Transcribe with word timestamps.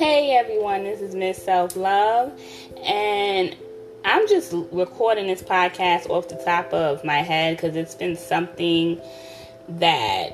Hey 0.00 0.34
everyone, 0.34 0.84
this 0.84 1.02
is 1.02 1.14
Miss 1.14 1.44
Self 1.44 1.76
Love, 1.76 2.32
and 2.82 3.54
I'm 4.02 4.26
just 4.28 4.50
recording 4.72 5.26
this 5.26 5.42
podcast 5.42 6.08
off 6.08 6.26
the 6.28 6.36
top 6.36 6.72
of 6.72 7.04
my 7.04 7.18
head 7.18 7.58
because 7.58 7.76
it's 7.76 7.94
been 7.94 8.16
something 8.16 8.98
that 9.68 10.30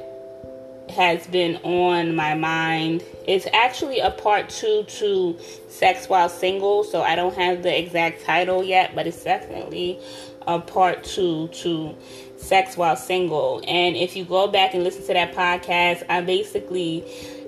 has 0.90 1.26
been 1.26 1.56
on 1.64 2.14
my 2.14 2.36
mind. 2.36 3.02
It's 3.26 3.48
actually 3.52 3.98
a 3.98 4.12
part 4.12 4.50
two 4.50 4.84
to 4.84 5.36
Sex 5.68 6.08
While 6.08 6.28
Single, 6.28 6.84
so 6.84 7.02
I 7.02 7.16
don't 7.16 7.34
have 7.34 7.64
the 7.64 7.76
exact 7.76 8.24
title 8.24 8.62
yet, 8.62 8.94
but 8.94 9.08
it's 9.08 9.24
definitely 9.24 9.98
a 10.46 10.60
part 10.60 11.02
two 11.02 11.48
to 11.48 11.96
Sex 12.36 12.76
While 12.76 12.94
Single. 12.94 13.64
And 13.66 13.96
if 13.96 14.14
you 14.14 14.24
go 14.24 14.46
back 14.46 14.74
and 14.74 14.84
listen 14.84 15.04
to 15.08 15.12
that 15.14 15.34
podcast, 15.34 16.04
I 16.08 16.20
basically 16.20 17.04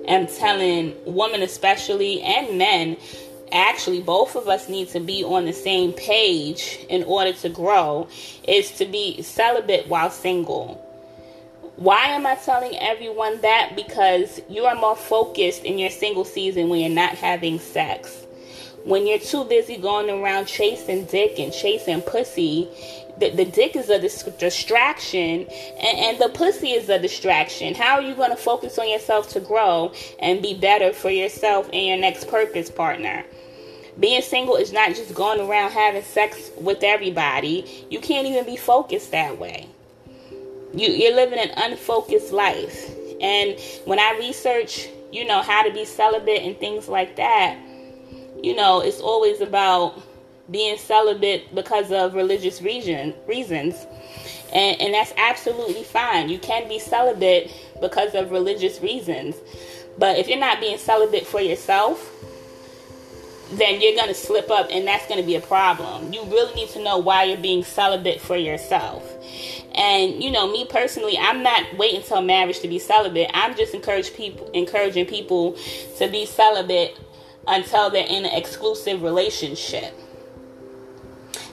am 0.07 0.27
telling 0.27 0.95
women, 1.05 1.41
especially, 1.41 2.21
and 2.21 2.57
men, 2.57 2.97
actually 3.51 4.01
both 4.01 4.35
of 4.35 4.47
us 4.47 4.69
need 4.69 4.87
to 4.89 4.99
be 4.99 5.23
on 5.23 5.45
the 5.45 5.53
same 5.53 5.91
page 5.93 6.85
in 6.89 7.03
order 7.03 7.33
to 7.33 7.49
grow 7.49 8.07
is 8.47 8.71
to 8.71 8.85
be 8.85 9.21
celibate 9.21 9.87
while 9.87 10.09
single. 10.09 10.85
Why 11.75 12.07
am 12.07 12.27
i 12.27 12.35
telling 12.35 12.75
everyone 12.77 13.39
that? 13.41 13.71
Because 13.75 14.41
you 14.49 14.65
are 14.65 14.75
more 14.75 14.95
focused 14.95 15.63
in 15.63 15.79
your 15.79 15.89
single 15.89 16.25
season 16.25 16.69
when 16.69 16.81
you're 16.81 16.89
not 16.89 17.15
having 17.15 17.57
sex 17.57 18.25
when 18.85 19.05
you're 19.05 19.19
too 19.19 19.43
busy 19.45 19.77
going 19.77 20.09
around 20.09 20.45
chasing 20.45 21.05
dick 21.05 21.37
and 21.39 21.51
chasing 21.53 22.01
pussy 22.01 22.69
the, 23.19 23.29
the 23.31 23.45
dick 23.45 23.75
is 23.75 23.89
a 23.89 23.99
distraction 23.99 25.41
and, 25.41 25.97
and 25.97 26.19
the 26.19 26.29
pussy 26.29 26.71
is 26.71 26.89
a 26.89 26.99
distraction. 26.99 27.75
How 27.75 27.95
are 27.95 28.01
you 28.01 28.15
going 28.15 28.29
to 28.29 28.37
focus 28.37 28.79
on 28.79 28.89
yourself 28.89 29.29
to 29.29 29.39
grow 29.39 29.93
and 30.19 30.41
be 30.41 30.53
better 30.53 30.93
for 30.93 31.09
yourself 31.09 31.69
and 31.73 31.85
your 31.85 31.97
next 31.97 32.27
purpose 32.29 32.69
partner? 32.69 33.25
Being 33.99 34.21
single 34.21 34.55
is 34.55 34.71
not 34.71 34.95
just 34.95 35.13
going 35.13 35.41
around 35.41 35.71
having 35.71 36.03
sex 36.03 36.51
with 36.57 36.83
everybody. 36.83 37.85
You 37.89 37.99
can't 37.99 38.25
even 38.27 38.45
be 38.45 38.55
focused 38.55 39.11
that 39.11 39.37
way. 39.37 39.67
You, 40.73 40.87
you're 40.87 41.15
living 41.15 41.39
an 41.39 41.51
unfocused 41.57 42.31
life. 42.31 42.89
And 43.19 43.59
when 43.83 43.99
I 43.99 44.15
research, 44.17 44.87
you 45.11 45.25
know, 45.25 45.41
how 45.41 45.63
to 45.63 45.73
be 45.73 45.83
celibate 45.83 46.43
and 46.43 46.57
things 46.57 46.87
like 46.87 47.17
that, 47.17 47.57
you 48.43 48.55
know, 48.55 48.81
it's 48.81 48.99
always 48.99 49.41
about 49.41 50.01
being 50.51 50.77
celibate 50.77 51.53
because 51.53 51.91
of 51.91 52.13
religious 52.13 52.61
reason, 52.61 53.13
reasons. 53.27 53.85
And, 54.53 54.81
and 54.81 54.93
that's 54.93 55.13
absolutely 55.17 55.83
fine. 55.83 56.29
You 56.29 56.39
can 56.39 56.67
be 56.67 56.79
celibate 56.79 57.51
because 57.81 58.15
of 58.15 58.31
religious 58.31 58.81
reasons. 58.81 59.35
But 59.97 60.17
if 60.17 60.27
you're 60.27 60.39
not 60.39 60.59
being 60.59 60.77
celibate 60.77 61.27
for 61.27 61.41
yourself, 61.41 62.15
then 63.51 63.81
you're 63.81 63.95
going 63.95 64.07
to 64.07 64.13
slip 64.13 64.49
up 64.49 64.67
and 64.71 64.87
that's 64.87 65.07
going 65.07 65.19
to 65.19 65.25
be 65.25 65.35
a 65.35 65.41
problem. 65.41 66.13
You 66.13 66.23
really 66.25 66.53
need 66.55 66.69
to 66.69 66.83
know 66.83 66.97
why 66.97 67.23
you're 67.23 67.37
being 67.37 67.63
celibate 67.63 68.21
for 68.21 68.35
yourself. 68.35 69.03
And 69.75 70.23
you 70.23 70.31
know, 70.31 70.51
me 70.51 70.65
personally, 70.65 71.17
I'm 71.17 71.41
not 71.43 71.77
waiting 71.77 72.01
until 72.01 72.21
marriage 72.21 72.59
to 72.59 72.67
be 72.67 72.79
celibate. 72.79 73.29
I'm 73.33 73.55
just 73.55 73.73
encourage 73.73 74.13
people 74.13 74.49
encouraging 74.51 75.05
people 75.05 75.57
to 75.97 76.07
be 76.07 76.25
celibate 76.25 76.97
until 77.49 77.89
they're 77.89 78.05
in 78.05 78.25
an 78.25 78.33
exclusive 78.37 79.01
relationship 79.01 79.93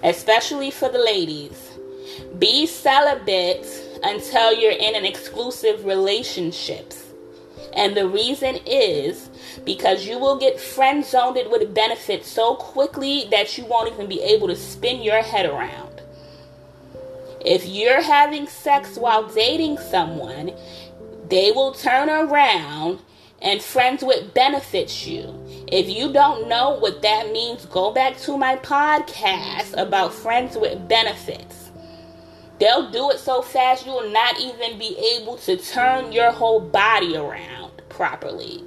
especially 0.03 0.71
for 0.71 0.89
the 0.89 0.99
ladies. 0.99 1.73
Be 2.39 2.67
celibate 2.67 3.67
until 4.03 4.55
you're 4.55 4.73
in 4.73 4.95
an 4.95 5.05
exclusive 5.05 5.85
relationship. 5.85 6.93
And 7.75 7.97
the 7.97 8.09
reason 8.09 8.59
is 8.67 9.29
because 9.65 10.07
you 10.07 10.19
will 10.19 10.39
get 10.39 10.61
friend 10.61 11.05
zoned 11.05 11.51
with 11.51 11.75
benefits 11.75 12.29
so 12.29 12.55
quickly 12.55 13.27
that 13.31 13.59
you 13.59 13.65
won't 13.67 13.93
even 13.93 14.09
be 14.09 14.23
able 14.23 14.47
to 14.49 14.57
spin 14.57 15.03
your 15.03 15.23
head 15.23 15.47
around. 15.47 16.01
If 17.45 17.67
you're 17.67 18.03
having 18.03 18.47
sex 18.47 18.97
while 18.97 19.29
dating 19.29 19.79
someone, 19.79 20.53
they 21.29 21.53
will 21.53 21.73
turn 21.73 22.09
around 22.09 23.01
and 23.43 23.61
friends 23.63 24.03
with 24.03 24.33
benefits 24.33 25.07
you. 25.07 25.46
If 25.69 25.89
you 25.89 26.13
don't 26.13 26.49
know 26.49 26.79
what 26.79 27.03
that 27.03 27.33
means, 27.33 27.67
go 27.67 27.93
back 27.93 28.17
to 28.19 28.39
my 28.39 28.57
podcast 28.57 29.75
about 29.77 30.15
friends 30.15 30.57
with 30.57 30.89
benefits. 30.89 31.71
They'll 32.61 32.91
do 32.91 33.11
it 33.11 33.19
so 33.19 33.43
fast 33.43 33.85
you 33.85 33.93
will 33.93 34.11
not 34.11 34.39
even 34.41 34.79
be 34.79 34.97
able 35.17 35.37
to 35.39 35.57
turn 35.57 36.13
your 36.13 36.31
whole 36.31 36.61
body 36.61 37.17
around 37.17 37.83
properly. 37.89 38.63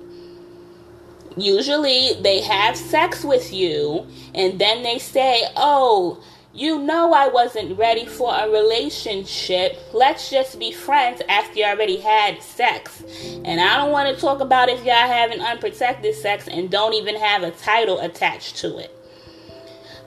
Usually 1.37 2.13
they 2.21 2.41
have 2.41 2.75
sex 2.75 3.23
with 3.23 3.53
you 3.53 4.05
and 4.35 4.59
then 4.59 4.83
they 4.83 4.99
say, 4.99 5.43
Oh, 5.55 6.21
you 6.53 6.79
know 6.79 7.13
I 7.13 7.27
wasn't 7.27 7.77
ready 7.77 8.05
for 8.05 8.33
a 8.33 8.49
relationship. 8.49 9.77
Let's 9.93 10.29
just 10.29 10.57
be 10.59 10.71
friends 10.71 11.21
after 11.29 11.59
you 11.59 11.65
already 11.65 11.97
had 11.97 12.41
sex. 12.41 13.03
And 13.45 13.61
I 13.61 13.77
don't 13.77 13.91
want 13.91 14.13
to 14.13 14.19
talk 14.19 14.39
about 14.39 14.69
if 14.69 14.83
y'all 14.83 14.95
having 14.95 15.41
unprotected 15.41 16.15
sex 16.15 16.47
and 16.47 16.69
don't 16.69 16.93
even 16.93 17.15
have 17.15 17.43
a 17.43 17.51
title 17.51 17.99
attached 17.99 18.57
to 18.57 18.79
it. 18.79 18.95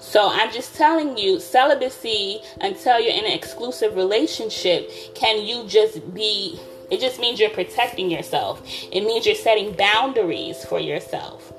So 0.00 0.28
I'm 0.30 0.52
just 0.52 0.74
telling 0.74 1.16
you, 1.16 1.38
celibacy 1.38 2.40
until 2.60 2.98
you're 2.98 3.14
in 3.14 3.24
an 3.24 3.32
exclusive 3.32 3.94
relationship, 3.94 4.90
can 5.14 5.46
you 5.46 5.64
just 5.68 6.12
be 6.12 6.58
it 6.90 7.00
just 7.00 7.18
means 7.18 7.40
you're 7.40 7.48
protecting 7.48 8.10
yourself. 8.10 8.60
It 8.92 9.00
means 9.00 9.24
you're 9.24 9.34
setting 9.34 9.72
boundaries 9.72 10.62
for 10.62 10.78
yourself. 10.78 11.50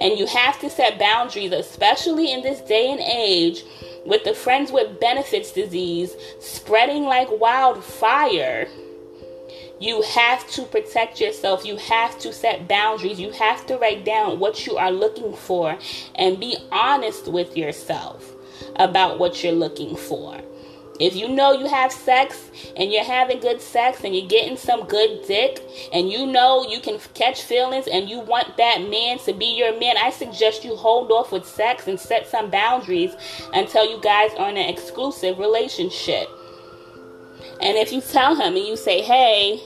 And 0.00 0.18
you 0.18 0.26
have 0.26 0.60
to 0.60 0.70
set 0.70 0.98
boundaries, 0.98 1.52
especially 1.52 2.32
in 2.32 2.42
this 2.42 2.60
day 2.60 2.90
and 2.90 3.00
age 3.00 3.64
with 4.04 4.24
the 4.24 4.34
friends 4.34 4.70
with 4.70 5.00
benefits 5.00 5.52
disease 5.52 6.14
spreading 6.38 7.04
like 7.04 7.28
wildfire, 7.40 8.68
you 9.78 10.02
have 10.02 10.48
to 10.52 10.62
protect 10.62 11.20
yourself. 11.20 11.66
You 11.66 11.76
have 11.76 12.18
to 12.20 12.32
set 12.32 12.68
boundaries. 12.68 13.20
You 13.20 13.30
have 13.32 13.66
to 13.66 13.76
write 13.76 14.04
down 14.04 14.38
what 14.38 14.66
you 14.66 14.76
are 14.76 14.90
looking 14.90 15.34
for 15.34 15.76
and 16.14 16.40
be 16.40 16.56
honest 16.72 17.28
with 17.28 17.56
yourself 17.56 18.32
about 18.76 19.18
what 19.18 19.42
you're 19.42 19.52
looking 19.52 19.96
for. 19.96 20.40
If 20.98 21.14
you 21.14 21.28
know 21.28 21.52
you 21.52 21.66
have 21.66 21.92
sex 21.92 22.50
and 22.76 22.90
you're 22.90 23.04
having 23.04 23.40
good 23.40 23.60
sex 23.60 24.02
and 24.04 24.14
you're 24.14 24.28
getting 24.28 24.56
some 24.56 24.86
good 24.86 25.26
dick 25.26 25.60
and 25.92 26.10
you 26.10 26.26
know 26.26 26.66
you 26.68 26.80
can 26.80 26.98
catch 27.14 27.42
feelings 27.42 27.86
and 27.86 28.08
you 28.08 28.20
want 28.20 28.56
that 28.56 28.80
man 28.88 29.18
to 29.20 29.32
be 29.32 29.46
your 29.56 29.78
man, 29.78 29.96
I 29.98 30.10
suggest 30.10 30.64
you 30.64 30.74
hold 30.74 31.10
off 31.10 31.32
with 31.32 31.46
sex 31.46 31.86
and 31.86 32.00
set 32.00 32.26
some 32.26 32.50
boundaries 32.50 33.14
until 33.52 33.88
you 33.88 34.00
guys 34.00 34.30
are 34.38 34.48
in 34.48 34.56
an 34.56 34.68
exclusive 34.68 35.38
relationship. 35.38 36.28
And 37.60 37.76
if 37.76 37.92
you 37.92 38.00
tell 38.00 38.34
him 38.34 38.56
and 38.56 38.66
you 38.66 38.76
say, 38.76 39.02
hey, 39.02 39.60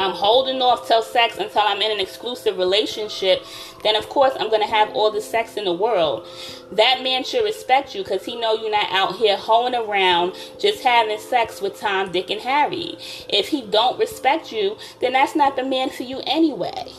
I'm 0.00 0.12
holding 0.12 0.62
off 0.62 0.88
till 0.88 1.02
sex 1.02 1.36
until 1.36 1.60
I'm 1.60 1.82
in 1.82 1.90
an 1.92 2.00
exclusive 2.00 2.56
relationship, 2.56 3.44
then 3.82 3.96
of 3.96 4.08
course 4.08 4.32
I'm 4.40 4.48
going 4.48 4.62
to 4.62 4.66
have 4.66 4.88
all 4.94 5.10
the 5.10 5.20
sex 5.20 5.58
in 5.58 5.66
the 5.66 5.74
world. 5.74 6.26
That 6.72 7.02
man 7.02 7.22
should 7.22 7.44
respect 7.44 7.94
you 7.94 8.02
because 8.02 8.24
he 8.24 8.40
know 8.40 8.54
you're 8.54 8.70
not 8.70 8.90
out 8.90 9.16
here 9.16 9.36
hoeing 9.36 9.74
around 9.74 10.34
just 10.58 10.82
having 10.82 11.18
sex 11.18 11.60
with 11.60 11.78
Tom, 11.78 12.12
Dick, 12.12 12.30
and 12.30 12.40
Harry. 12.40 12.96
If 13.28 13.48
he 13.48 13.60
don't 13.60 13.98
respect 13.98 14.50
you, 14.52 14.78
then 15.02 15.12
that's 15.12 15.36
not 15.36 15.54
the 15.54 15.64
man 15.64 15.90
for 15.90 16.04
you 16.04 16.22
anyway. 16.26 16.92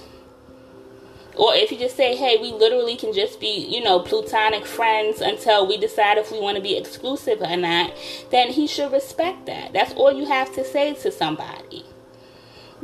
Or 1.36 1.56
if 1.56 1.72
you 1.72 1.80
just 1.80 1.98
say, 1.98 2.16
hey, 2.16 2.38
we 2.40 2.52
literally 2.52 2.98
can 2.98 3.14
just 3.14 3.40
be, 3.40 3.66
you 3.66 3.84
know, 3.84 4.00
plutonic 4.02 4.64
friends 4.66 5.22
until 5.22 5.66
we 5.66 5.78
decide 5.78 6.20
if 6.20 6.32
we 6.32 6.40
want 6.40 6.58
to 6.58 6.62
be 6.62 6.78
exclusive 6.78 7.42
or 7.42 7.58
not, 7.58 7.94
then 8.30 8.50
he 8.50 8.68
should 8.68 8.92
respect 8.92 9.48
that. 9.48 9.74
That's 9.74 9.94
all 9.94 10.12
you 10.14 10.26
have 10.26 10.54
to 10.54 10.64
say 10.64 10.94
to 10.94 11.12
somebody. 11.12 11.84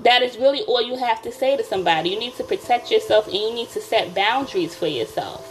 That 0.08 0.24
is 0.24 0.38
really 0.38 0.62
all 0.62 0.82
you 0.82 0.96
have 0.96 1.22
to 1.24 1.34
say 1.34 1.58
to 1.58 1.66
somebody. 1.66 2.12
You 2.12 2.18
need 2.18 2.36
to 2.36 2.44
protect 2.46 2.90
yourself 2.90 3.26
and 3.26 3.36
you 3.36 3.54
need 3.54 3.68
to 3.72 3.82
set 3.82 4.16
boundaries 4.16 4.74
for 4.74 4.88
yourself. 4.88 5.44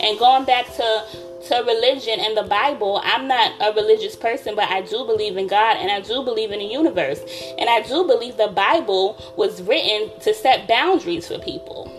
And 0.00 0.18
going 0.18 0.46
back 0.46 0.64
to 0.76 1.04
to 1.48 1.56
religion 1.66 2.18
and 2.18 2.34
the 2.34 2.44
Bible, 2.44 3.02
I'm 3.04 3.28
not 3.28 3.52
a 3.60 3.70
religious 3.74 4.16
person, 4.16 4.56
but 4.56 4.70
I 4.70 4.80
do 4.80 5.04
believe 5.04 5.36
in 5.36 5.46
God 5.46 5.76
and 5.76 5.90
I 5.90 6.00
do 6.00 6.22
believe 6.22 6.52
in 6.52 6.60
the 6.60 6.64
universe. 6.64 7.20
And 7.58 7.68
I 7.68 7.82
do 7.82 8.06
believe 8.06 8.38
the 8.38 8.48
Bible 8.48 9.22
was 9.36 9.60
written 9.60 10.18
to 10.20 10.32
set 10.32 10.66
boundaries 10.66 11.28
for 11.28 11.38
people. 11.38 11.92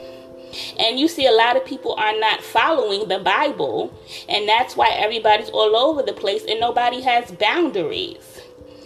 And 0.79 0.99
you 0.99 1.07
see, 1.07 1.27
a 1.27 1.31
lot 1.31 1.57
of 1.57 1.63
people 1.63 1.93
are 1.93 2.19
not 2.19 2.41
following 2.41 3.07
the 3.07 3.19
Bible, 3.19 3.93
and 4.27 4.49
that's 4.49 4.75
why 4.75 4.89
everybody's 4.89 5.51
all 5.51 5.75
over 5.75 6.01
the 6.01 6.13
place 6.13 6.43
and 6.49 6.59
nobody 6.59 7.01
has 7.01 7.29
boundaries 7.29 8.38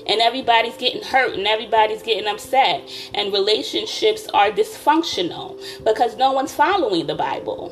and 0.08 0.22
everybody's 0.22 0.78
getting 0.78 1.04
hurt 1.04 1.34
and 1.34 1.48
everybody's 1.48 2.04
getting 2.04 2.28
upset 2.28 2.90
and 3.14 3.34
relationships 3.34 4.28
are 4.34 4.52
dysfunctional 4.52 5.60
because 5.84 6.18
no 6.18 6.32
one's 6.32 6.54
following 6.54 7.08
the 7.08 7.16
bible 7.16 7.72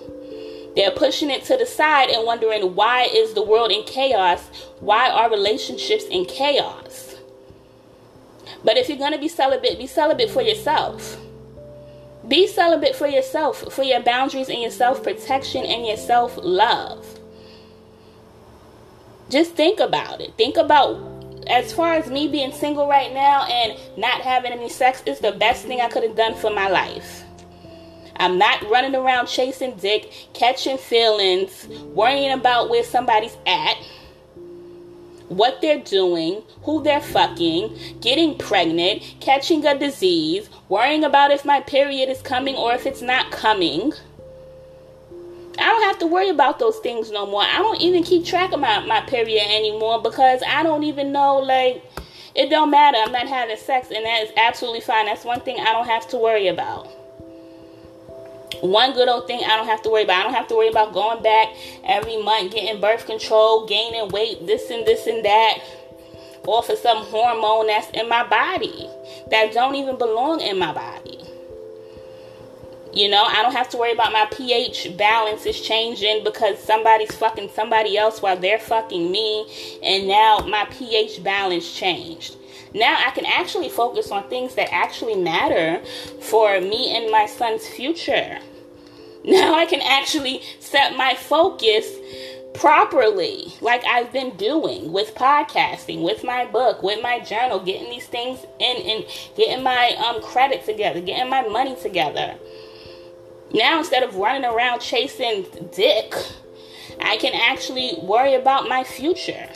they're 0.75 0.92
pushing 0.92 1.30
it 1.30 1.44
to 1.44 1.57
the 1.57 1.66
side 1.66 2.10
and 2.10 2.25
wondering 2.25 2.75
why 2.75 3.04
is 3.04 3.33
the 3.33 3.44
world 3.44 3.72
in 3.72 3.83
chaos 3.83 4.50
why 4.80 5.10
are 5.10 5.30
relationships 5.30 6.06
in 6.06 6.25
chaos 6.25 7.16
but 8.63 8.78
if 8.78 8.89
you're 8.89 8.98
going 8.98 9.13
to 9.13 9.19
be 9.19 9.28
celibate 9.28 9.78
be 9.78 9.88
celibate 9.88 10.30
for 10.30 10.42
yourself 10.42 11.18
Be 12.28 12.48
celibate 12.48 12.95
for 12.95 13.07
yourself, 13.07 13.74
for 13.74 13.83
your 13.83 14.01
boundaries 14.01 14.50
and 14.50 14.62
your 14.62 14.72
self 14.72 15.04
protection 15.04 15.66
and 15.66 15.86
your 15.86 15.98
self 15.98 16.38
love. 16.42 17.19
Just 19.30 19.56
think 19.56 19.80
about 19.80 20.22
it. 20.22 20.33
Think 20.38 20.57
about 20.57 20.98
as 21.51 21.74
far 21.74 21.95
as 21.95 22.09
me 22.09 22.27
being 22.27 22.51
single 22.51 22.88
right 22.88 23.13
now 23.13 23.45
and 23.45 23.77
not 23.98 24.21
having 24.21 24.53
any 24.53 24.69
sex 24.69 25.03
is 25.06 25.19
the 25.19 25.33
best 25.33 25.65
thing 25.65 25.81
I 25.81 25.89
could 25.89 26.03
have 26.03 26.15
done 26.15 26.33
for 26.36 26.50
my 26.50 26.69
life. 26.69 27.24
I'm 28.15 28.38
not 28.38 28.62
running 28.69 28.95
around 28.95 29.27
chasing 29.27 29.75
dick, 29.75 30.12
catching 30.33 30.77
feelings, 30.77 31.68
worrying 31.94 32.31
about 32.31 32.69
where 32.69 32.83
somebody's 32.83 33.36
at, 33.45 33.77
what 35.27 35.62
they're 35.62 35.83
doing, 35.83 36.44
who 36.63 36.83
they're 36.83 37.01
fucking, 37.01 38.00
getting 38.00 38.38
pregnant, 38.38 39.01
catching 39.21 39.65
a 39.65 39.77
disease, 39.77 40.50
worrying 40.69 41.04
about 41.04 41.31
if 41.31 41.45
my 41.45 41.62
period 41.62 42.09
is 42.09 42.21
coming 42.21 42.56
or 42.56 42.74
if 42.74 42.86
it's 42.86 43.01
not 43.01 43.31
coming. 43.31 43.94
I 45.61 45.67
don't 45.67 45.83
have 45.83 45.99
to 45.99 46.07
worry 46.07 46.29
about 46.29 46.59
those 46.59 46.79
things 46.79 47.11
no 47.11 47.25
more. 47.25 47.43
I 47.43 47.57
don't 47.57 47.79
even 47.81 48.03
keep 48.03 48.25
track 48.25 48.51
of 48.51 48.59
my, 48.59 48.85
my 48.85 49.01
period 49.01 49.43
anymore 49.47 50.01
because 50.01 50.41
I 50.47 50.63
don't 50.63 50.83
even 50.83 51.11
know, 51.11 51.37
like, 51.37 51.83
it 52.35 52.49
don't 52.49 52.71
matter. 52.71 52.97
I'm 52.97 53.11
not 53.11 53.27
having 53.27 53.57
sex, 53.57 53.89
and 53.93 54.05
that 54.05 54.23
is 54.23 54.31
absolutely 54.37 54.81
fine. 54.81 55.05
That's 55.05 55.25
one 55.25 55.41
thing 55.41 55.59
I 55.59 55.73
don't 55.73 55.87
have 55.87 56.07
to 56.09 56.17
worry 56.17 56.47
about 56.47 56.87
one 58.61 58.93
good 58.93 59.09
old 59.09 59.27
thing 59.27 59.41
I 59.43 59.57
don't 59.57 59.65
have 59.65 59.81
to 59.83 59.89
worry 59.89 60.03
about. 60.03 60.19
I 60.19 60.23
don't 60.23 60.33
have 60.33 60.47
to 60.49 60.55
worry 60.55 60.69
about 60.69 60.93
going 60.93 61.21
back 61.23 61.49
every 61.83 62.21
month, 62.21 62.53
getting 62.53 62.79
birth 62.79 63.05
control, 63.05 63.65
gaining 63.65 64.09
weight, 64.09 64.45
this 64.45 64.69
and 64.69 64.85
this 64.85 65.07
and 65.07 65.25
that, 65.25 65.59
off 66.45 66.69
of 66.69 66.77
some 66.77 67.03
hormone 67.05 67.67
that's 67.67 67.89
in 67.91 68.07
my 68.07 68.27
body 68.27 68.87
that 69.29 69.51
don't 69.53 69.75
even 69.75 69.97
belong 69.97 70.41
in 70.41 70.57
my 70.57 70.73
body. 70.73 71.20
You 72.93 73.09
know, 73.09 73.23
I 73.23 73.41
don't 73.41 73.53
have 73.53 73.69
to 73.69 73.77
worry 73.77 73.93
about 73.93 74.11
my 74.11 74.27
pH 74.31 74.97
balance 74.97 75.45
is 75.45 75.61
changing 75.61 76.25
because 76.25 76.59
somebody's 76.59 77.15
fucking 77.15 77.49
somebody 77.55 77.97
else 77.97 78.21
while 78.21 78.35
they're 78.35 78.59
fucking 78.59 79.09
me, 79.11 79.79
and 79.81 80.07
now 80.07 80.39
my 80.39 80.65
pH 80.71 81.23
balance 81.23 81.73
changed. 81.73 82.35
Now 82.73 82.97
I 83.05 83.11
can 83.11 83.25
actually 83.25 83.69
focus 83.69 84.11
on 84.11 84.29
things 84.29 84.55
that 84.55 84.73
actually 84.73 85.15
matter 85.15 85.81
for 86.19 86.59
me 86.59 86.95
and 86.95 87.11
my 87.11 87.25
son's 87.25 87.67
future. 87.67 88.39
Now 89.23 89.53
I 89.53 89.67
can 89.67 89.81
actually 89.81 90.41
set 90.59 90.97
my 90.97 91.13
focus 91.13 91.85
properly, 92.55 93.53
like 93.61 93.83
I've 93.85 94.11
been 94.11 94.35
doing 94.35 94.91
with 94.91 95.13
podcasting, 95.15 96.01
with 96.01 96.23
my 96.23 96.45
book, 96.45 96.81
with 96.83 97.01
my 97.03 97.19
journal, 97.19 97.59
getting 97.59 97.89
these 97.91 98.07
things 98.07 98.39
in 98.59 98.77
and 98.77 99.05
getting 99.37 99.63
my 99.63 99.91
um 100.05 100.21
credit 100.23 100.65
together, 100.65 101.01
getting 101.01 101.29
my 101.29 101.47
money 101.47 101.75
together. 101.75 102.35
Now 103.53 103.80
instead 103.80 104.03
of 104.03 104.15
running 104.15 104.45
around 104.45 104.80
chasing 104.80 105.45
dick, 105.74 106.13
I 107.01 107.18
can 107.18 107.33
actually 107.33 107.98
worry 108.01 108.36
about 108.36 108.69
my 108.69 108.83
future. 108.83 109.50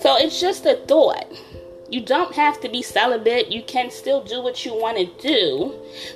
So 0.00 0.16
it's 0.16 0.40
just 0.40 0.66
a 0.66 0.76
thought. 0.76 1.26
You 1.88 2.00
don't 2.00 2.34
have 2.34 2.60
to 2.62 2.68
be 2.68 2.82
celibate. 2.82 3.52
You 3.52 3.62
can 3.62 3.90
still 3.90 4.22
do 4.22 4.42
what 4.42 4.64
you 4.64 4.74
want 4.74 4.98
to 4.98 5.06
do. 5.22 5.74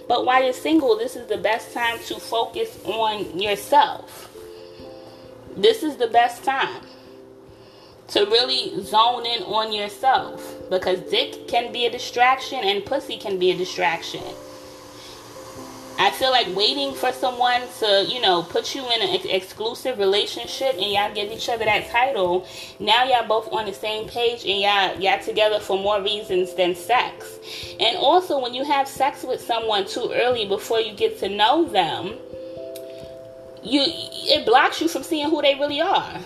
But 0.09 0.27
while 0.27 0.43
you're 0.43 0.53
single, 0.53 0.97
this 0.97 1.15
is 1.15 1.29
the 1.29 1.38
best 1.38 1.73
time 1.73 1.99
to 2.06 2.19
focus 2.19 2.79
on 2.85 3.38
yourself. 3.38 4.29
This 5.56 5.83
is 5.83 5.97
the 5.97 6.09
best 6.09 6.43
time 6.44 6.83
to 8.09 8.25
really 8.25 8.83
zone 8.83 9.25
in 9.25 9.43
on 9.44 9.73
yourself 9.73 10.55
because 10.69 10.99
dick 11.11 11.47
can 11.47 11.73
be 11.73 11.87
a 11.87 11.91
distraction 11.91 12.59
and 12.59 12.85
pussy 12.85 13.17
can 13.17 13.38
be 13.38 13.53
a 13.53 13.56
distraction. 13.56 14.23
I 16.00 16.11
feel 16.12 16.31
like 16.31 16.47
waiting 16.56 16.94
for 16.94 17.12
someone 17.12 17.61
to, 17.81 18.06
you 18.08 18.23
know, 18.23 18.43
put 18.43 18.75
you 18.75 18.82
in 18.91 19.02
an 19.02 19.11
ex- 19.11 19.26
exclusive 19.26 19.99
relationship 19.99 20.73
and 20.73 20.91
y'all 20.91 21.14
give 21.14 21.31
each 21.31 21.50
other 21.50 21.67
that 21.67 21.91
title. 21.91 22.49
Now 22.79 23.05
y'all 23.05 23.29
both 23.29 23.52
on 23.52 23.67
the 23.67 23.75
same 23.75 24.08
page 24.08 24.47
and 24.47 24.62
y'all 24.62 24.99
y'all 24.99 25.23
together 25.23 25.61
for 25.61 25.79
more 25.79 26.00
reasons 26.00 26.55
than 26.55 26.75
sex. 26.75 27.38
And 27.79 27.99
also 27.99 28.41
when 28.41 28.55
you 28.55 28.64
have 28.64 28.88
sex 28.88 29.25
with 29.25 29.43
someone 29.43 29.87
too 29.87 30.11
early 30.14 30.47
before 30.47 30.81
you 30.81 30.94
get 30.94 31.19
to 31.19 31.29
know 31.29 31.67
them, 31.67 32.14
you 33.62 33.82
it 33.85 34.47
blocks 34.47 34.81
you 34.81 34.88
from 34.88 35.02
seeing 35.02 35.29
who 35.29 35.43
they 35.43 35.55
really 35.56 35.82
are 35.82 36.19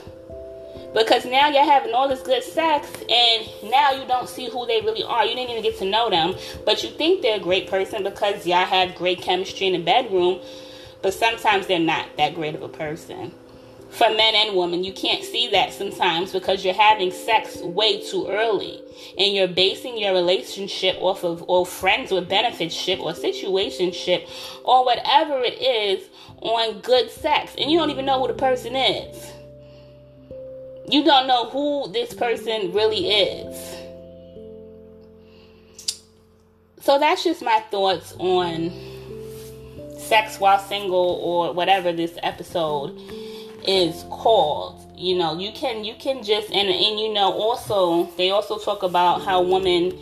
because 0.94 1.24
now 1.24 1.48
you're 1.48 1.64
having 1.64 1.92
all 1.92 2.08
this 2.08 2.22
good 2.22 2.42
sex 2.42 2.88
and 3.10 3.70
now 3.70 3.90
you 3.90 4.06
don't 4.06 4.28
see 4.28 4.48
who 4.48 4.64
they 4.66 4.80
really 4.80 5.02
are. 5.02 5.24
You 5.24 5.34
didn't 5.34 5.50
even 5.50 5.62
get 5.62 5.78
to 5.78 5.84
know 5.84 6.08
them, 6.08 6.34
but 6.64 6.82
you 6.82 6.90
think 6.90 7.20
they're 7.20 7.36
a 7.36 7.42
great 7.42 7.68
person 7.68 8.04
because 8.04 8.46
y'all 8.46 8.64
have 8.64 8.94
great 8.94 9.20
chemistry 9.20 9.66
in 9.66 9.72
the 9.72 9.82
bedroom, 9.82 10.40
but 11.02 11.12
sometimes 11.12 11.66
they're 11.66 11.80
not 11.80 12.16
that 12.16 12.34
great 12.34 12.54
of 12.54 12.62
a 12.62 12.68
person. 12.68 13.32
For 13.90 14.08
men 14.08 14.34
and 14.34 14.56
women, 14.56 14.82
you 14.82 14.92
can't 14.92 15.22
see 15.22 15.48
that 15.50 15.72
sometimes 15.72 16.32
because 16.32 16.64
you're 16.64 16.74
having 16.74 17.12
sex 17.12 17.58
way 17.60 18.00
too 18.00 18.26
early 18.28 18.80
and 19.16 19.34
you're 19.34 19.46
basing 19.48 19.96
your 19.98 20.12
relationship 20.12 20.96
off 21.00 21.22
of 21.22 21.44
or 21.48 21.64
friends 21.64 22.10
with 22.10 22.28
benefits 22.28 22.74
ship 22.74 22.98
or 23.00 23.12
situationship 23.12 24.28
or 24.64 24.84
whatever 24.84 25.40
it 25.40 25.60
is 25.62 26.08
on 26.40 26.80
good 26.80 27.08
sex 27.08 27.54
and 27.56 27.70
you 27.70 27.78
don't 27.78 27.90
even 27.90 28.04
know 28.04 28.20
who 28.20 28.26
the 28.26 28.34
person 28.34 28.74
is 28.74 29.32
you 30.88 31.04
don't 31.04 31.26
know 31.26 31.48
who 31.50 31.90
this 31.92 32.12
person 32.14 32.72
really 32.72 33.08
is. 33.08 33.76
So 36.80 36.98
that's 36.98 37.24
just 37.24 37.42
my 37.42 37.60
thoughts 37.70 38.14
on 38.18 38.70
sex 39.98 40.38
while 40.38 40.58
single 40.58 41.18
or 41.22 41.52
whatever 41.52 41.92
this 41.92 42.18
episode 42.22 43.00
is 43.66 44.04
called. 44.10 44.80
You 44.96 45.16
know, 45.16 45.38
you 45.38 45.50
can 45.52 45.84
you 45.84 45.94
can 45.98 46.22
just 46.22 46.50
and 46.50 46.68
and 46.68 47.00
you 47.00 47.12
know 47.12 47.32
also 47.32 48.04
they 48.16 48.30
also 48.30 48.58
talk 48.58 48.82
about 48.82 49.22
how 49.22 49.40
women 49.40 49.98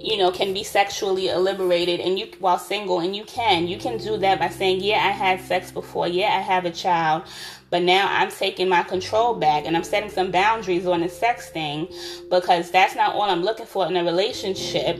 you 0.00 0.16
know 0.16 0.30
can 0.30 0.54
be 0.54 0.62
sexually 0.62 1.32
liberated 1.34 2.00
and 2.00 2.18
you 2.18 2.30
while 2.38 2.58
single 2.58 3.00
and 3.00 3.16
you 3.16 3.24
can 3.24 3.66
you 3.66 3.78
can 3.78 3.96
do 3.98 4.16
that 4.18 4.38
by 4.38 4.48
saying 4.48 4.80
yeah 4.80 4.98
i 4.98 5.10
had 5.10 5.40
sex 5.40 5.72
before 5.72 6.06
yeah 6.06 6.36
i 6.36 6.40
have 6.40 6.64
a 6.64 6.70
child 6.70 7.22
but 7.70 7.82
now 7.82 8.06
I'm 8.08 8.30
taking 8.30 8.68
my 8.68 8.82
control 8.82 9.34
back 9.34 9.64
and 9.66 9.76
I'm 9.76 9.84
setting 9.84 10.10
some 10.10 10.30
boundaries 10.30 10.86
on 10.86 11.00
the 11.00 11.08
sex 11.08 11.50
thing 11.50 11.88
because 12.30 12.70
that's 12.70 12.94
not 12.94 13.14
all 13.14 13.22
I'm 13.22 13.42
looking 13.42 13.66
for 13.66 13.86
in 13.86 13.96
a 13.96 14.04
relationship. 14.04 14.98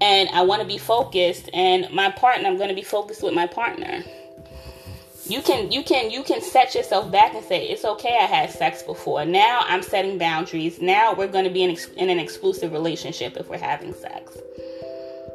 And 0.00 0.28
I 0.30 0.42
want 0.42 0.62
to 0.62 0.68
be 0.68 0.78
focused 0.78 1.50
and 1.52 1.90
my 1.92 2.10
partner, 2.10 2.48
I'm 2.48 2.56
going 2.56 2.70
to 2.70 2.74
be 2.74 2.82
focused 2.82 3.22
with 3.22 3.34
my 3.34 3.46
partner. 3.46 4.02
You 5.26 5.42
can 5.42 5.70
you 5.70 5.82
can 5.82 6.10
you 6.10 6.22
can 6.22 6.40
set 6.40 6.74
yourself 6.74 7.10
back 7.12 7.34
and 7.34 7.44
say 7.44 7.68
it's 7.68 7.84
okay 7.84 8.16
I 8.18 8.24
had 8.24 8.50
sex 8.50 8.82
before. 8.82 9.26
Now 9.26 9.60
I'm 9.64 9.82
setting 9.82 10.16
boundaries. 10.16 10.80
Now 10.80 11.12
we're 11.12 11.26
going 11.28 11.44
to 11.44 11.50
be 11.50 11.64
in, 11.64 11.76
in 11.96 12.08
an 12.08 12.18
exclusive 12.18 12.72
relationship 12.72 13.36
if 13.36 13.48
we're 13.48 13.58
having 13.58 13.92
sex 13.92 14.38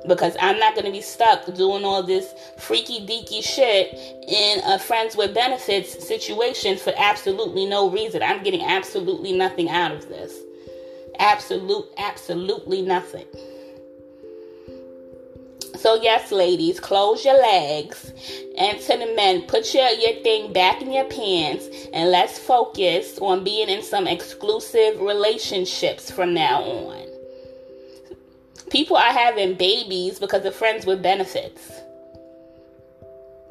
because 0.08 0.36
I'm 0.40 0.60
not 0.60 0.76
going 0.76 0.86
to 0.86 0.92
be 0.92 1.02
stuck 1.02 1.46
doing 1.54 1.84
all 1.84 2.04
this 2.04 2.34
freaky 2.58 3.06
deaky 3.06 3.44
shit 3.44 3.94
in 4.28 4.62
a 4.66 4.80
friends 4.80 5.16
with 5.16 5.34
benefits 5.34 6.06
situation 6.06 6.78
for 6.78 6.94
absolutely 6.98 7.66
no 7.66 7.90
reason. 7.90 8.22
I'm 8.22 8.44
getting 8.44 8.64
absolutely 8.64 9.34
nothing 9.34 9.70
out 9.70 9.92
of 9.92 10.08
this. 10.10 10.34
Absolute, 11.20 11.86
absolutely 11.98 12.82
nothing. 12.82 13.26
So 15.84 15.96
yes, 15.96 16.32
ladies, 16.32 16.80
close 16.80 17.26
your 17.26 17.38
legs. 17.42 18.14
And 18.58 18.80
to 18.80 18.98
the 18.98 19.14
men, 19.16 19.42
put 19.44 19.74
your, 19.74 19.90
your 19.90 20.22
thing 20.24 20.54
back 20.54 20.82
in 20.82 20.94
your 20.94 21.06
pants 21.06 21.68
and 21.92 22.10
let's 22.10 22.40
focus 22.40 23.20
on 23.20 23.44
being 23.44 23.70
in 23.70 23.84
some 23.84 24.08
exclusive 24.08 25.02
relationships 25.02 26.10
from 26.10 26.34
now 26.34 26.62
on. 26.62 27.03
People 28.70 28.98
are 28.98 29.14
having 29.14 29.56
babies 29.56 30.20
because 30.20 30.46
of 30.46 30.56
friends 30.56 30.86
with 30.86 31.02
benefits. 31.02 31.72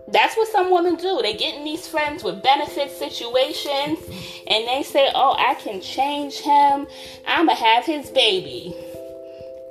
That's 0.08 0.36
what 0.36 0.48
some 0.48 0.70
women 0.70 0.96
do. 0.96 1.20
They 1.22 1.34
get 1.34 1.54
in 1.54 1.64
these 1.64 1.88
friends 1.88 2.22
with 2.22 2.42
benefit 2.42 2.90
situations 2.90 3.98
and 4.46 4.68
they 4.68 4.82
say, 4.82 5.10
Oh, 5.14 5.34
I 5.38 5.54
can 5.54 5.80
change 5.80 6.40
him. 6.40 6.86
I'ma 7.26 7.54
have 7.54 7.84
his 7.84 8.10
baby. 8.10 8.74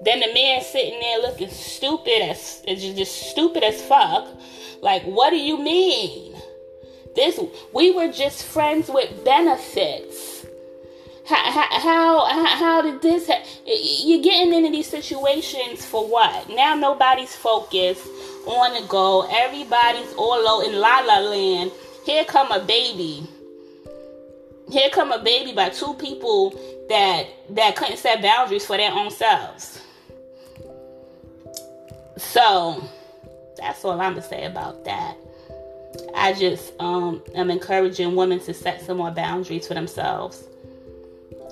Then 0.04 0.20
the 0.20 0.34
man 0.34 0.64
sitting 0.64 1.00
there 1.00 1.20
looking 1.20 1.50
stupid 1.50 2.24
as 2.24 2.64
just 2.66 3.30
stupid 3.30 3.64
as 3.64 3.82
fuck. 3.84 4.28
Like, 4.82 5.04
what 5.04 5.30
do 5.30 5.38
you 5.38 5.60
mean? 5.60 6.36
This 7.16 7.40
we 7.74 7.92
were 7.92 8.12
just 8.12 8.44
friends 8.44 8.90
with 8.90 9.24
benefits. 9.24 10.41
How, 11.32 11.80
how, 11.80 12.46
how, 12.46 12.82
did 12.82 13.02
this? 13.02 13.28
Ha- 13.28 13.44
you're 13.66 14.22
getting 14.22 14.54
into 14.54 14.70
these 14.70 14.88
situations 14.88 15.86
for 15.86 16.06
what? 16.06 16.50
Now 16.50 16.76
nobody's 16.76 17.34
focused 17.34 18.06
on 18.46 18.74
the 18.74 18.86
goal. 18.88 19.30
Everybody's 19.32 20.12
all 20.14 20.44
low 20.44 20.62
in 20.62 20.74
la 20.74 21.00
la 21.00 21.20
land. 21.20 21.72
Here 22.06 22.26
come 22.26 22.52
a 22.52 22.60
baby. 22.60 23.26
Here 24.70 24.90
come 24.90 25.14
a 25.14 25.24
baby 25.24 25.54
by 25.54 25.70
two 25.70 25.94
people 25.94 26.52
that 26.90 27.28
that 27.52 27.78
couldn't 27.78 27.98
set 27.98 28.22
boundaries 28.22 28.66
for 28.66 28.76
their 28.76 28.92
own 28.92 29.10
selves. 29.10 29.82
So 32.18 32.84
that's 33.58 33.86
all 33.86 34.02
I'm 34.02 34.16
gonna 34.16 34.22
say 34.22 34.46
about 34.46 34.84
that. 34.84 35.16
I 36.14 36.34
just 36.34 36.74
um, 36.80 37.24
am 37.36 37.50
encouraging 37.50 38.16
women 38.16 38.42
to 38.42 38.54
set 38.54 38.82
some 38.82 38.98
more 38.98 39.12
boundaries 39.12 39.68
for 39.68 39.76
themselves 39.76 40.44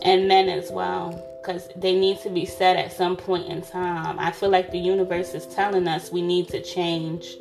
and 0.01 0.27
men 0.27 0.49
as 0.49 0.71
well 0.71 1.25
because 1.41 1.69
they 1.75 1.97
need 1.97 2.19
to 2.19 2.29
be 2.29 2.45
set 2.45 2.77
at 2.77 2.91
some 2.91 3.15
point 3.15 3.47
in 3.47 3.61
time. 3.61 4.19
I 4.19 4.31
feel 4.31 4.49
like 4.49 4.71
the 4.71 4.79
universe 4.79 5.33
is 5.33 5.45
telling 5.47 5.87
us 5.87 6.11
we 6.11 6.21
need 6.21 6.47
to 6.49 6.61
change 6.61 7.37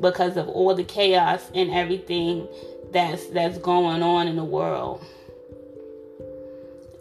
because 0.00 0.36
of 0.36 0.48
all 0.48 0.74
the 0.74 0.84
chaos 0.84 1.50
and 1.54 1.70
everything 1.70 2.48
that's 2.92 3.26
that's 3.28 3.58
going 3.58 4.02
on 4.02 4.28
in 4.28 4.36
the 4.36 4.44
world. 4.44 5.04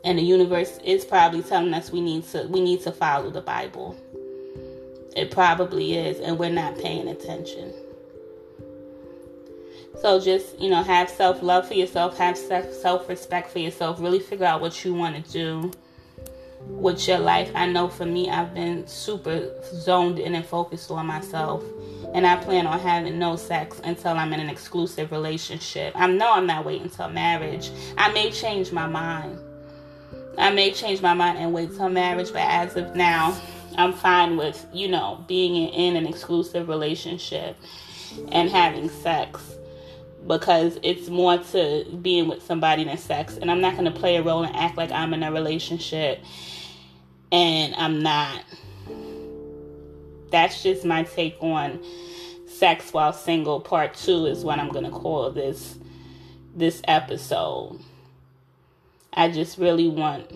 And 0.03 0.17
the 0.17 0.23
universe 0.23 0.79
is 0.83 1.05
probably 1.05 1.43
telling 1.43 1.73
us 1.73 1.91
we 1.91 2.01
need 2.01 2.23
to 2.29 2.47
we 2.49 2.61
need 2.61 2.81
to 2.81 2.91
follow 2.91 3.29
the 3.29 3.41
Bible. 3.41 3.95
It 5.15 5.29
probably 5.29 5.95
is, 5.95 6.19
and 6.19 6.39
we're 6.39 6.49
not 6.49 6.77
paying 6.77 7.09
attention. 7.09 7.73
So 10.01 10.20
just, 10.20 10.60
you 10.60 10.72
know, 10.72 10.81
have 10.81 11.10
self 11.10 11.43
love 11.43 11.67
for 11.67 11.75
yourself, 11.75 12.17
have 12.17 12.36
self 12.36 13.08
respect 13.08 13.51
for 13.51 13.60
yourself, 13.60 14.01
really 14.01 14.20
figure 14.20 14.48
out 14.48 14.60
what 14.60 14.84
you 14.84 14.96
want 14.96 15.24
to 15.24 15.31
do 15.31 15.72
with 16.67 17.08
your 17.08 17.20
life. 17.20 17.51
I 17.53 17.67
know 17.67 17.88
for 17.88 18.05
me, 18.05 18.27
I've 18.27 18.51
been 18.51 18.88
super 18.88 19.53
zoned 19.63 20.17
in 20.17 20.34
and 20.34 20.43
focused 20.43 20.89
on 20.89 21.05
myself. 21.05 21.63
And 22.15 22.25
I 22.25 22.36
plan 22.36 22.65
on 22.65 22.79
having 22.79 23.20
no 23.20 23.36
sex 23.36 23.79
until 23.84 24.13
I'm 24.13 24.34
in 24.34 24.39
an 24.39 24.50
exclusive 24.50 25.12
relationship. 25.12 25.93
I 25.96 26.08
know 26.08 26.34
I'm 26.34 26.48
not 26.48 26.65
waiting 26.65 26.89
till 26.89 27.10
marriage. 27.10 27.70
I 27.96 28.12
may 28.12 28.31
change 28.31 28.72
my 28.72 28.88
mind. 28.88 29.38
I 30.38 30.51
may 30.51 30.72
change 30.72 31.01
my 31.01 31.13
mind 31.13 31.38
and 31.38 31.53
wait 31.53 31.75
till 31.75 31.89
marriage, 31.89 32.34
but 32.34 32.41
as 32.41 32.75
of 32.75 32.96
now, 32.96 33.39
I'm 33.77 33.93
fine 33.93 34.36
with, 34.36 34.65
you 34.74 34.88
know, 34.88 35.24
being 35.27 35.70
in 35.70 35.96
an 35.96 36.08
exclusive 36.08 36.67
relationship 36.67 37.55
and 38.29 38.50
having 38.50 38.89
sex 38.89 39.58
because 40.27 40.79
it's 40.83 41.09
more 41.09 41.37
to 41.37 41.85
being 42.01 42.27
with 42.27 42.43
somebody 42.43 42.83
than 42.83 42.97
sex. 42.97 43.37
And 43.37 43.49
I'm 43.49 43.61
not 43.61 43.73
going 43.73 43.85
to 43.85 43.99
play 43.99 44.17
a 44.17 44.23
role 44.23 44.43
and 44.43 44.55
act 44.55 44.77
like 44.77 44.91
I'm 44.91 45.13
in 45.13 45.23
a 45.23 45.31
relationship 45.31 46.23
and 47.31 47.73
I'm 47.75 48.01
not. 48.01 48.43
That's 50.31 50.63
just 50.63 50.85
my 50.85 51.03
take 51.03 51.37
on 51.41 51.83
sex 52.47 52.93
while 52.93 53.13
single 53.13 53.59
part 53.59 53.95
2 53.95 54.27
is 54.27 54.43
what 54.43 54.59
I'm 54.59 54.69
going 54.69 54.85
to 54.85 54.91
call 54.91 55.31
this 55.31 55.77
this 56.55 56.81
episode. 56.85 57.79
I 59.13 59.29
just 59.29 59.57
really 59.57 59.87
want 59.87 60.31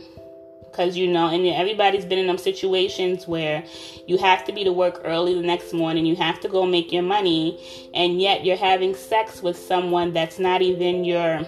because 0.76 0.98
you 0.98 1.08
know 1.08 1.28
and 1.28 1.46
everybody's 1.48 2.04
been 2.04 2.20
in 2.20 2.28
them 2.28 2.38
situations 2.38 3.28
where 3.28 3.64
you 4.08 4.18
have 4.18 4.44
to 4.44 4.52
be 4.52 4.64
to 4.66 4.74
work 4.74 5.02
early 5.06 5.34
the 5.34 5.42
next 5.42 5.72
morning 5.72 6.06
you 6.06 6.16
have 6.16 6.40
to 6.42 6.50
go 6.50 6.66
make 6.66 6.92
your 6.92 7.04
money 7.04 7.90
and 7.94 8.20
yet 8.20 8.44
you're 8.44 8.58
having 8.58 8.94
sex 8.94 9.42
with 9.42 9.58
someone 9.58 10.12
that's 10.12 10.38
not 10.38 10.62
even 10.62 11.06
your 11.06 11.42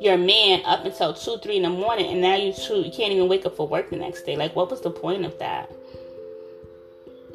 your 0.00 0.18
man 0.18 0.60
up 0.64 0.84
until 0.84 1.14
two 1.14 1.38
three 1.38 1.56
in 1.56 1.62
the 1.62 1.70
morning 1.70 2.06
and 2.06 2.20
now 2.20 2.34
you 2.34 2.52
two 2.52 2.80
you 2.80 2.90
can't 2.90 3.12
even 3.12 3.28
wake 3.28 3.46
up 3.46 3.56
for 3.56 3.68
work 3.68 3.90
the 3.90 3.96
next 3.96 4.22
day. 4.22 4.36
Like 4.36 4.56
what 4.56 4.70
was 4.70 4.80
the 4.80 4.90
point 4.90 5.24
of 5.24 5.38
that? 5.38 5.70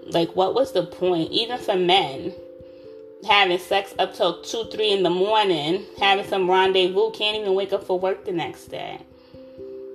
Like 0.07 0.35
what 0.35 0.53
was 0.53 0.73
the 0.73 0.85
point? 0.85 1.31
Even 1.31 1.57
for 1.57 1.77
men 1.77 2.33
having 3.27 3.57
sex 3.57 3.95
up 3.97 4.13
till 4.13 4.41
two 4.41 4.65
three 4.65 4.91
in 4.91 5.03
the 5.03 5.09
morning 5.09 5.85
having 5.99 6.25
some 6.25 6.49
rendezvous 6.49 7.11
can't 7.11 7.37
even 7.37 7.53
wake 7.53 7.73
up 7.73 7.83
for 7.83 7.99
work 7.99 8.25
the 8.25 8.31
next 8.31 8.65
day 8.65 8.99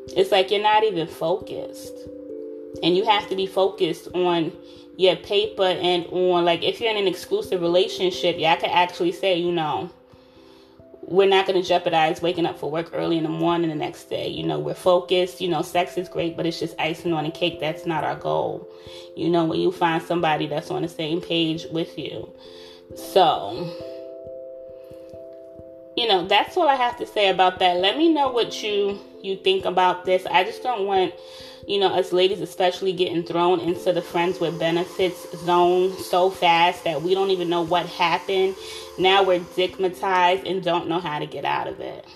it's 0.09 0.31
like 0.31 0.51
you're 0.51 0.63
not 0.63 0.85
even 0.85 1.07
focused. 1.07 1.95
And 2.83 2.97
you 2.97 3.05
have 3.05 3.29
to 3.29 3.37
be 3.37 3.47
focused 3.47 4.09
on 4.15 4.53
your 4.97 5.17
paper 5.17 5.63
and 5.63 6.07
on, 6.07 6.45
like, 6.45 6.63
if 6.63 6.81
you're 6.81 6.91
in 6.91 6.97
an 6.97 7.07
exclusive 7.07 7.61
relationship, 7.61 8.37
yeah, 8.39 8.53
I 8.53 8.57
could 8.57 8.71
actually 8.71 9.13
say, 9.13 9.39
you 9.39 9.53
know, 9.53 9.91
we're 11.03 11.29
not 11.29 11.47
going 11.47 11.61
to 11.61 11.67
jeopardize 11.67 12.23
waking 12.23 12.47
up 12.47 12.59
for 12.59 12.71
work 12.71 12.91
early 12.93 13.19
in 13.19 13.25
the 13.25 13.29
morning 13.29 13.69
the 13.69 13.77
next 13.77 14.05
day. 14.05 14.29
You 14.29 14.45
know, 14.45 14.59
we're 14.59 14.75
focused. 14.75 15.41
You 15.41 15.49
know, 15.49 15.63
sex 15.63 15.97
is 15.99 16.09
great, 16.09 16.37
but 16.37 16.47
it's 16.47 16.59
just 16.59 16.75
icing 16.79 17.13
on 17.13 17.27
a 17.27 17.31
cake. 17.31 17.61
That's 17.61 17.87
not 17.87 18.05
our 18.05 18.17
goal. 18.17 18.69
You 19.17 19.29
know, 19.29 19.45
when 19.45 19.61
you 19.61 19.71
find 19.71 20.03
somebody 20.03 20.47
that's 20.47 20.71
on 20.71 20.83
the 20.83 20.89
same 20.89 21.21
page 21.21 21.67
with 21.71 21.99
you. 21.99 22.33
So, 22.97 23.71
you 25.97 26.09
know, 26.09 26.27
that's 26.27 26.57
all 26.57 26.69
I 26.69 26.75
have 26.75 26.99
to 26.99 27.07
say 27.07 27.29
about 27.29 27.59
that. 27.59 27.77
Let 27.77 27.99
me 27.99 28.13
know 28.13 28.31
what 28.31 28.63
you 28.63 28.99
you 29.25 29.37
think 29.37 29.65
about 29.65 30.05
this. 30.05 30.27
I 30.27 30.45
just 30.45 30.63
don't 30.63 30.87
want, 30.87 31.15
you 31.67 31.81
know, 31.81 31.89
us 31.89 32.13
ladies 32.13 32.41
especially 32.41 32.93
getting 32.93 33.23
thrown 33.23 33.61
into 33.61 33.93
the 33.93 34.03
friends 34.03 34.39
with 34.39 34.59
benefits 34.59 35.27
zone 35.39 35.97
so 35.97 36.31
fast 36.31 36.85
that 36.85 37.03
we 37.03 37.15
don't 37.15 37.31
even 37.31 37.49
know 37.49 37.63
what 37.63 37.87
happened. 37.87 38.55
Now 38.99 39.23
we're 39.23 39.43
stigmatized 39.45 40.47
and 40.47 40.63
don't 40.63 40.89
know 40.89 41.01
how 41.01 41.19
to 41.19 41.27
get 41.27 41.45
out 41.45 41.67
of 41.67 41.81
it. 41.81 42.07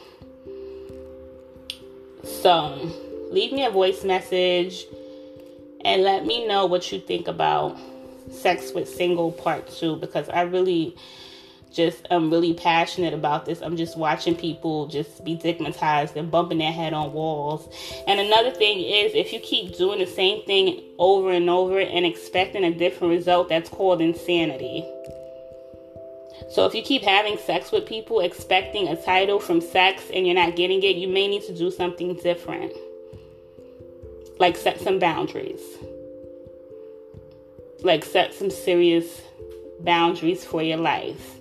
So, 2.24 2.90
leave 3.30 3.52
me 3.52 3.64
a 3.64 3.70
voice 3.70 4.04
message 4.04 4.86
and 5.84 6.02
let 6.02 6.26
me 6.26 6.46
know 6.46 6.66
what 6.66 6.92
you 6.92 7.00
think 7.00 7.28
about 7.28 7.78
Sex 8.30 8.72
with 8.74 8.88
Single 8.88 9.32
Part 9.32 9.68
2 9.68 9.96
because 9.96 10.28
I 10.28 10.42
really 10.42 10.94
just 11.72 12.06
I'm 12.10 12.30
really 12.30 12.54
passionate 12.54 13.14
about 13.14 13.44
this. 13.44 13.60
I'm 13.60 13.76
just 13.76 13.96
watching 13.96 14.34
people 14.34 14.86
just 14.86 15.24
be 15.24 15.38
stigmatized 15.38 16.16
and 16.16 16.30
bumping 16.30 16.58
their 16.58 16.72
head 16.72 16.92
on 16.92 17.12
walls. 17.12 17.68
And 18.06 18.18
another 18.20 18.50
thing 18.50 18.78
is 18.78 19.14
if 19.14 19.32
you 19.32 19.40
keep 19.40 19.76
doing 19.76 19.98
the 19.98 20.06
same 20.06 20.44
thing 20.44 20.82
over 20.98 21.30
and 21.30 21.48
over 21.48 21.80
and 21.80 22.06
expecting 22.06 22.64
a 22.64 22.72
different 22.72 23.12
result, 23.12 23.48
that's 23.48 23.68
called 23.68 24.00
insanity. 24.00 24.84
So 26.50 26.64
if 26.64 26.74
you 26.74 26.82
keep 26.82 27.02
having 27.02 27.36
sex 27.36 27.70
with 27.72 27.86
people 27.86 28.20
expecting 28.20 28.88
a 28.88 29.00
title 29.02 29.38
from 29.38 29.60
sex 29.60 30.04
and 30.12 30.26
you're 30.26 30.34
not 30.34 30.56
getting 30.56 30.82
it, 30.82 30.96
you 30.96 31.08
may 31.08 31.28
need 31.28 31.42
to 31.42 31.54
do 31.54 31.70
something 31.70 32.14
different. 32.16 32.72
Like 34.38 34.56
set 34.56 34.80
some 34.80 34.98
boundaries. 34.98 35.60
Like 37.82 38.04
set 38.04 38.32
some 38.32 38.50
serious 38.50 39.20
boundaries 39.80 40.44
for 40.44 40.62
your 40.62 40.78
life 40.78 41.37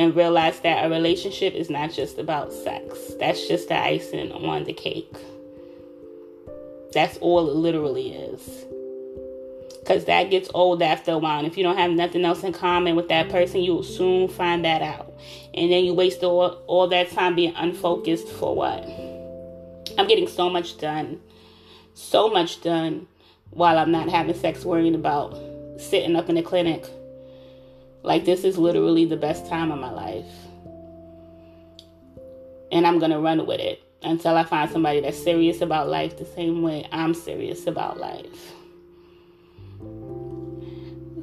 and 0.00 0.16
realize 0.16 0.60
that 0.60 0.86
a 0.86 0.88
relationship 0.88 1.52
is 1.52 1.68
not 1.68 1.92
just 1.92 2.16
about 2.16 2.54
sex. 2.54 3.12
That's 3.18 3.46
just 3.46 3.68
the 3.68 3.78
icing 3.78 4.32
on 4.32 4.64
the 4.64 4.72
cake. 4.72 5.14
That's 6.94 7.18
all 7.18 7.50
it 7.50 7.54
literally 7.54 8.14
is. 8.14 8.64
Because 9.80 10.06
that 10.06 10.30
gets 10.30 10.48
old 10.54 10.80
after 10.80 11.12
a 11.12 11.18
while. 11.18 11.40
And 11.40 11.46
if 11.46 11.58
you 11.58 11.62
don't 11.62 11.76
have 11.76 11.90
nothing 11.90 12.24
else 12.24 12.42
in 12.42 12.54
common 12.54 12.96
with 12.96 13.08
that 13.08 13.28
person, 13.28 13.60
you 13.60 13.74
will 13.74 13.82
soon 13.82 14.28
find 14.28 14.64
that 14.64 14.80
out. 14.80 15.12
And 15.52 15.70
then 15.70 15.84
you 15.84 15.92
waste 15.92 16.22
all, 16.22 16.62
all 16.66 16.88
that 16.88 17.10
time 17.10 17.34
being 17.34 17.54
unfocused 17.54 18.28
for 18.28 18.56
what? 18.56 18.82
I'm 19.98 20.08
getting 20.08 20.28
so 20.28 20.48
much 20.48 20.78
done. 20.78 21.20
So 21.92 22.30
much 22.30 22.62
done 22.62 23.06
while 23.50 23.76
I'm 23.76 23.92
not 23.92 24.08
having 24.08 24.34
sex, 24.34 24.64
worrying 24.64 24.94
about 24.94 25.36
sitting 25.76 26.16
up 26.16 26.30
in 26.30 26.36
the 26.36 26.42
clinic 26.42 26.86
like, 28.02 28.24
this 28.24 28.44
is 28.44 28.58
literally 28.58 29.04
the 29.04 29.16
best 29.16 29.46
time 29.46 29.70
of 29.70 29.78
my 29.78 29.90
life. 29.90 30.26
And 32.72 32.86
I'm 32.86 32.98
going 32.98 33.10
to 33.10 33.18
run 33.18 33.46
with 33.46 33.60
it 33.60 33.82
until 34.02 34.36
I 34.36 34.44
find 34.44 34.70
somebody 34.70 35.00
that's 35.00 35.22
serious 35.22 35.60
about 35.60 35.88
life 35.88 36.18
the 36.18 36.24
same 36.24 36.62
way 36.62 36.88
I'm 36.92 37.14
serious 37.14 37.66
about 37.66 37.98
life. 37.98 38.52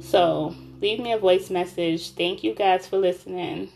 So, 0.00 0.54
leave 0.80 1.00
me 1.00 1.12
a 1.12 1.18
voice 1.18 1.50
message. 1.50 2.10
Thank 2.10 2.44
you 2.44 2.54
guys 2.54 2.86
for 2.86 2.98
listening. 2.98 3.70